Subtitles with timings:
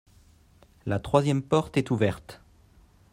[0.87, 2.41] La troisième porte est ouverte.